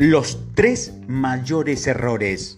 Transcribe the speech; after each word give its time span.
Los 0.00 0.38
tres 0.54 0.94
mayores 1.08 1.86
errores. 1.86 2.56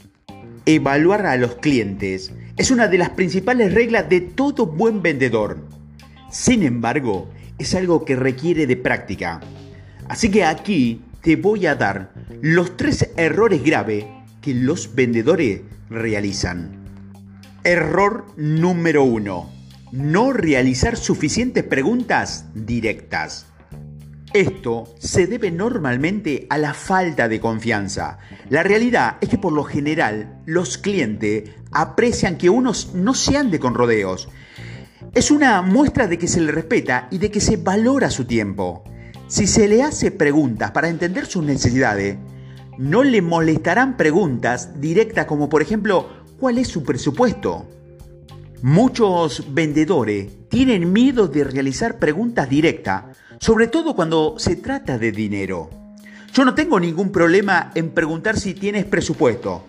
Evaluar 0.65 1.27
a 1.27 1.37
los 1.37 1.57
clientes 1.57 2.33
es 2.57 2.71
una 2.71 2.87
de 2.87 2.99
las 2.99 3.11
principales 3.11 3.75
reglas 3.75 4.09
de 4.09 4.21
todo 4.21 4.65
buen 4.65 5.03
vendedor. 5.03 5.59
Sin 6.31 6.63
embargo, 6.63 7.29
es 7.59 7.75
algo 7.75 8.05
que 8.05 8.15
requiere 8.15 8.69
de 8.69 8.77
práctica. 8.77 9.41
Así 10.09 10.31
que 10.31 10.45
aquí 10.45 11.03
te 11.21 11.35
voy 11.35 11.67
a 11.67 11.75
dar 11.75 12.13
los 12.43 12.77
tres 12.77 13.11
errores 13.17 13.65
graves 13.65 14.05
que 14.41 14.55
los 14.55 14.95
vendedores 14.95 15.63
realizan. 15.91 16.71
Error 17.65 18.25
número 18.37 19.03
uno. 19.03 19.51
No 19.91 20.33
realizar 20.33 20.97
suficientes 20.97 21.65
preguntas 21.65 22.45
directas. 22.55 23.47
Esto 24.35 24.95
se 24.99 25.27
debe 25.27 25.51
normalmente 25.51 26.47
a 26.49 26.57
la 26.57 26.73
falta 26.73 27.29
de 27.29 27.39
confianza. 27.39 28.17
La 28.49 28.63
realidad 28.63 29.19
es 29.21 29.29
que 29.29 29.37
por 29.37 29.53
lo 29.53 29.63
general 29.63 30.41
los 30.47 30.79
clientes 30.79 31.51
aprecian 31.71 32.39
que 32.39 32.49
unos 32.49 32.95
no 32.95 33.13
se 33.13 33.37
ande 33.37 33.61
con 33.61 33.75
rodeos. 33.75 34.31
Es 35.15 35.31
una 35.31 35.61
muestra 35.61 36.07
de 36.07 36.17
que 36.17 36.29
se 36.29 36.41
le 36.41 36.51
respeta 36.51 37.09
y 37.11 37.19
de 37.19 37.31
que 37.31 37.43
se 37.43 37.59
valora 37.59 38.09
su 38.09 38.25
tiempo. 38.25 38.85
Si 39.27 39.47
se 39.47 39.69
le 39.69 39.83
hace 39.83 40.11
preguntas 40.11 40.71
para 40.71 40.89
entender 40.89 41.27
sus 41.27 41.45
necesidades, 41.45 42.17
no 42.79 43.03
le 43.03 43.21
molestarán 43.21 43.99
preguntas 43.99 44.81
directas 44.81 45.27
como 45.27 45.51
por 45.51 45.61
ejemplo, 45.61 46.09
¿cuál 46.41 46.57
es 46.57 46.69
su 46.69 46.85
presupuesto? 46.85 47.67
Muchos 48.63 49.53
vendedores 49.53 50.49
tienen 50.49 50.93
miedo 50.93 51.27
de 51.27 51.43
realizar 51.43 51.99
preguntas 51.99 52.49
directas 52.49 53.05
sobre 53.41 53.67
todo 53.67 53.97
cuando 53.97 54.37
se 54.39 54.55
trata 54.55 54.99
de 54.99 55.11
dinero. 55.11 55.69
Yo 56.33 56.45
no 56.45 56.55
tengo 56.55 56.79
ningún 56.79 57.11
problema 57.11 57.73
en 57.75 57.91
preguntar 57.91 58.39
si 58.39 58.55
tienes 58.55 58.85
presupuesto. 58.85 59.65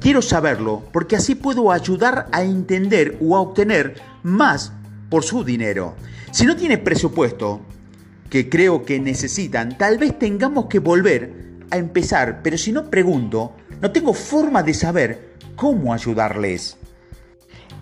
Quiero 0.00 0.22
saberlo 0.22 0.82
porque 0.94 1.16
así 1.16 1.34
puedo 1.34 1.70
ayudar 1.70 2.28
a 2.32 2.42
entender 2.42 3.18
o 3.20 3.36
a 3.36 3.40
obtener 3.40 4.00
más 4.22 4.72
por 5.10 5.24
su 5.24 5.44
dinero. 5.44 5.94
Si 6.30 6.46
no 6.46 6.56
tienes 6.56 6.78
presupuesto, 6.78 7.60
que 8.30 8.48
creo 8.48 8.86
que 8.86 8.98
necesitan, 8.98 9.76
tal 9.76 9.98
vez 9.98 10.18
tengamos 10.18 10.68
que 10.68 10.78
volver 10.78 11.34
a 11.70 11.76
empezar, 11.76 12.40
pero 12.42 12.56
si 12.56 12.72
no 12.72 12.88
pregunto, 12.88 13.52
no 13.82 13.90
tengo 13.90 14.14
forma 14.14 14.62
de 14.62 14.72
saber 14.72 15.34
cómo 15.54 15.92
ayudarles. 15.92 16.78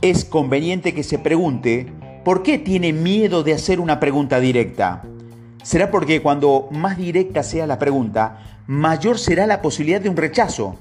Es 0.03 0.25
conveniente 0.25 0.95
que 0.95 1.03
se 1.03 1.19
pregunte 1.19 1.93
por 2.25 2.43
qué 2.43 2.57
tiene 2.57 2.95
miedo 2.95 3.43
de 3.43 3.53
hacer 3.53 3.81
una 3.81 4.01
pregunta 4.01 4.41
directa. 4.41 5.03
Será 5.63 5.91
porque 5.91 6.23
cuando 6.23 6.69
más 6.71 6.97
directa 6.97 7.43
sea 7.43 7.67
la 7.67 7.79
pregunta, 7.79 8.63
mayor 8.67 9.19
será 9.19 9.47
la 9.47 9.61
posibilidad 9.61 10.01
de 10.01 10.09
un 10.09 10.17
rechazo. 10.17 10.77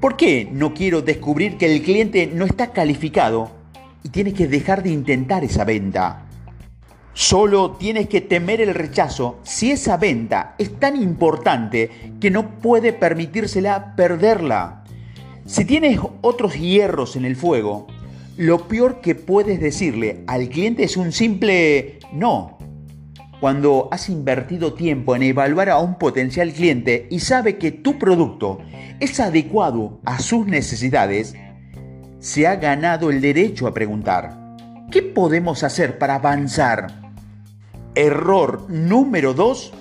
¿Por 0.00 0.16
qué 0.16 0.48
no 0.50 0.74
quiero 0.74 1.00
descubrir 1.00 1.58
que 1.58 1.72
el 1.72 1.80
cliente 1.80 2.26
no 2.26 2.44
está 2.44 2.72
calificado 2.72 3.52
y 4.02 4.08
tienes 4.08 4.34
que 4.34 4.48
dejar 4.48 4.82
de 4.82 4.90
intentar 4.90 5.44
esa 5.44 5.64
venta? 5.64 6.24
Solo 7.14 7.76
tienes 7.78 8.08
que 8.08 8.20
temer 8.20 8.60
el 8.60 8.74
rechazo 8.74 9.38
si 9.44 9.70
esa 9.70 9.96
venta 9.96 10.56
es 10.58 10.80
tan 10.80 11.00
importante 11.00 12.12
que 12.20 12.32
no 12.32 12.58
puede 12.58 12.92
permitírsela 12.92 13.94
perderla. 13.94 14.82
Si 15.46 15.64
tienes 15.64 16.00
otros 16.22 16.58
hierros 16.58 17.14
en 17.14 17.24
el 17.24 17.36
fuego, 17.36 17.86
lo 18.36 18.66
peor 18.66 19.00
que 19.00 19.14
puedes 19.14 19.60
decirle 19.60 20.24
al 20.26 20.48
cliente 20.48 20.82
es 20.82 20.96
un 20.96 21.12
simple 21.12 22.00
no 22.12 22.58
cuando 23.40 23.88
has 23.92 24.08
invertido 24.08 24.74
tiempo 24.74 25.14
en 25.14 25.22
evaluar 25.22 25.70
a 25.70 25.78
un 25.78 25.98
potencial 25.98 26.52
cliente 26.52 27.06
y 27.10 27.20
sabe 27.20 27.58
que 27.58 27.70
tu 27.70 27.98
producto 27.98 28.58
es 28.98 29.20
adecuado 29.20 30.00
a 30.04 30.18
sus 30.18 30.46
necesidades, 30.46 31.34
se 32.18 32.46
ha 32.46 32.56
ganado 32.56 33.10
el 33.10 33.20
derecho 33.20 33.66
a 33.66 33.74
preguntar, 33.74 34.56
¿qué 34.90 35.02
podemos 35.02 35.62
hacer 35.62 35.98
para 35.98 36.16
avanzar? 36.16 37.12
Error 37.94 38.68
número 38.68 39.32
2, 39.32 39.72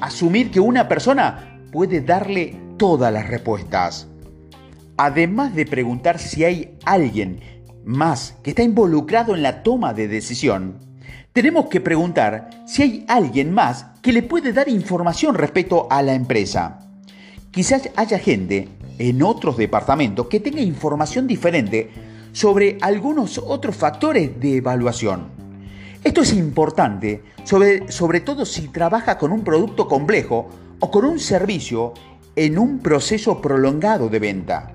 asumir 0.00 0.50
que 0.50 0.60
una 0.60 0.86
persona 0.86 1.58
puede 1.72 2.00
darle 2.00 2.56
todas 2.76 3.12
las 3.12 3.28
respuestas. 3.28 4.09
Además 5.02 5.54
de 5.54 5.64
preguntar 5.64 6.18
si 6.18 6.44
hay 6.44 6.76
alguien 6.84 7.40
más 7.86 8.34
que 8.42 8.50
está 8.50 8.62
involucrado 8.62 9.34
en 9.34 9.42
la 9.42 9.62
toma 9.62 9.94
de 9.94 10.08
decisión, 10.08 10.76
tenemos 11.32 11.68
que 11.68 11.80
preguntar 11.80 12.50
si 12.66 12.82
hay 12.82 13.04
alguien 13.08 13.50
más 13.54 13.86
que 14.02 14.12
le 14.12 14.22
puede 14.22 14.52
dar 14.52 14.68
información 14.68 15.36
respecto 15.36 15.86
a 15.90 16.02
la 16.02 16.12
empresa. 16.12 16.80
Quizás 17.50 17.88
haya 17.96 18.18
gente 18.18 18.68
en 18.98 19.22
otros 19.22 19.56
departamentos 19.56 20.26
que 20.26 20.38
tenga 20.38 20.60
información 20.60 21.26
diferente 21.26 21.88
sobre 22.32 22.76
algunos 22.82 23.38
otros 23.38 23.76
factores 23.76 24.38
de 24.38 24.56
evaluación. 24.56 25.28
Esto 26.04 26.20
es 26.20 26.34
importante, 26.34 27.22
sobre, 27.44 27.90
sobre 27.90 28.20
todo 28.20 28.44
si 28.44 28.68
trabaja 28.68 29.16
con 29.16 29.32
un 29.32 29.44
producto 29.44 29.88
complejo 29.88 30.50
o 30.78 30.90
con 30.90 31.06
un 31.06 31.18
servicio 31.18 31.94
en 32.36 32.58
un 32.58 32.80
proceso 32.80 33.40
prolongado 33.40 34.10
de 34.10 34.18
venta. 34.18 34.74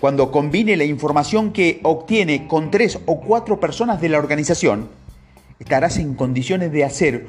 Cuando 0.00 0.30
combine 0.30 0.76
la 0.76 0.84
información 0.84 1.52
que 1.52 1.80
obtiene 1.82 2.46
con 2.46 2.70
tres 2.70 2.98
o 3.06 3.20
cuatro 3.20 3.58
personas 3.58 4.00
de 4.00 4.10
la 4.10 4.18
organización, 4.18 4.88
estarás 5.58 5.96
en 5.96 6.14
condiciones 6.14 6.70
de 6.70 6.84
hacer 6.84 7.26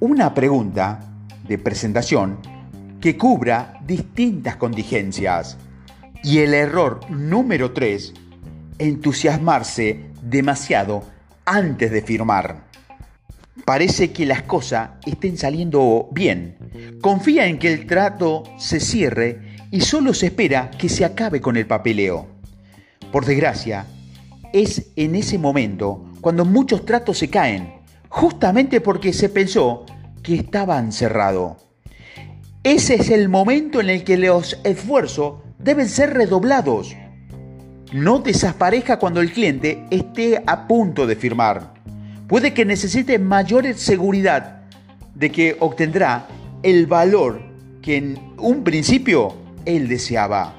una 0.00 0.34
pregunta 0.34 1.12
de 1.46 1.58
presentación 1.58 2.38
que 3.00 3.16
cubra 3.16 3.78
distintas 3.86 4.56
contingencias. 4.56 5.56
Y 6.24 6.38
el 6.38 6.54
error 6.54 7.00
número 7.08 7.72
3, 7.72 8.12
entusiasmarse 8.78 10.06
demasiado 10.20 11.04
antes 11.44 11.92
de 11.92 12.02
firmar. 12.02 12.64
Parece 13.64 14.12
que 14.12 14.26
las 14.26 14.42
cosas 14.42 14.90
estén 15.06 15.38
saliendo 15.38 16.08
bien. 16.10 16.56
Confía 17.00 17.46
en 17.46 17.58
que 17.58 17.72
el 17.72 17.86
trato 17.86 18.42
se 18.58 18.80
cierre 18.80 19.47
y 19.70 19.80
solo 19.80 20.14
se 20.14 20.26
espera 20.26 20.70
que 20.70 20.88
se 20.88 21.04
acabe 21.04 21.40
con 21.40 21.56
el 21.56 21.66
papeleo. 21.66 22.26
Por 23.12 23.24
desgracia, 23.24 23.86
es 24.52 24.90
en 24.96 25.14
ese 25.14 25.38
momento 25.38 26.04
cuando 26.20 26.44
muchos 26.44 26.84
tratos 26.84 27.18
se 27.18 27.28
caen, 27.28 27.72
justamente 28.08 28.80
porque 28.80 29.12
se 29.12 29.28
pensó 29.28 29.84
que 30.22 30.36
estaban 30.36 30.92
cerrados. 30.92 31.56
Ese 32.64 32.96
es 32.96 33.10
el 33.10 33.28
momento 33.28 33.80
en 33.80 33.90
el 33.90 34.04
que 34.04 34.16
los 34.16 34.58
esfuerzos 34.64 35.36
deben 35.58 35.88
ser 35.88 36.14
redoblados. 36.14 36.94
No 37.92 38.18
desapareja 38.18 38.98
cuando 38.98 39.20
el 39.20 39.32
cliente 39.32 39.86
esté 39.90 40.42
a 40.46 40.66
punto 40.66 41.06
de 41.06 41.16
firmar. 41.16 41.74
Puede 42.26 42.52
que 42.52 42.64
necesite 42.64 43.18
mayor 43.18 43.72
seguridad 43.74 44.62
de 45.14 45.30
que 45.32 45.56
obtendrá 45.60 46.26
el 46.62 46.86
valor 46.86 47.40
que 47.80 47.96
en 47.96 48.18
un 48.38 48.64
principio 48.64 49.34
él 49.64 49.88
deseaba. 49.88 50.54